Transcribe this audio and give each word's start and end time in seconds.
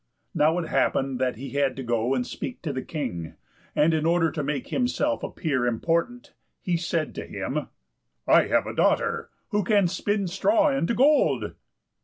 Now 0.33 0.57
it 0.57 0.67
happened 0.67 1.19
that 1.19 1.35
he 1.35 1.51
had 1.51 1.75
to 1.75 1.83
go 1.83 2.15
and 2.15 2.25
speak 2.25 2.63
to 2.63 2.73
the 2.73 2.81
King, 2.81 3.35
and 3.75 3.93
in 3.93 4.03
order 4.03 4.31
to 4.31 4.41
make 4.43 4.69
himself 4.69 5.21
appear 5.21 5.67
important 5.67 6.33
he 6.59 6.75
said 6.75 7.13
to 7.13 7.27
him, 7.27 7.67
"I 8.25 8.47
have 8.47 8.65
a 8.65 8.73
daughter 8.73 9.29
who 9.49 9.63
can 9.63 9.87
spin 9.87 10.27
straw 10.27 10.71
into 10.75 10.95
gold." 10.95 11.53